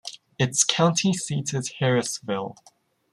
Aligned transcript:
Its 0.39 0.63
county 0.63 1.13
seat 1.13 1.53
is 1.53 1.73
Harrisville. 1.73 2.55